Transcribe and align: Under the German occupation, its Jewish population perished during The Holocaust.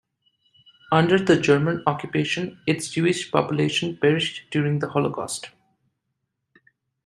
Under 0.91 1.19
the 1.19 1.39
German 1.39 1.83
occupation, 1.85 2.59
its 2.65 2.89
Jewish 2.89 3.29
population 3.31 3.97
perished 4.01 4.49
during 4.49 4.79
The 4.79 4.89
Holocaust. 4.89 5.51